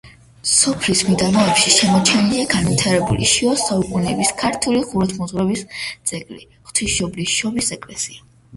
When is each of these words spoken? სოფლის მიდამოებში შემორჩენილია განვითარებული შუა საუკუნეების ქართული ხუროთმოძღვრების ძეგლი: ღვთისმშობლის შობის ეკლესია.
სოფლის 0.51 1.01
მიდამოებში 1.09 1.73
შემორჩენილია 1.75 2.45
განვითარებული 2.53 3.29
შუა 3.33 3.53
საუკუნეების 3.65 4.33
ქართული 4.41 4.83
ხუროთმოძღვრების 4.89 5.65
ძეგლი: 5.85 6.43
ღვთისმშობლის 6.51 7.39
შობის 7.39 7.73
ეკლესია. 7.81 8.31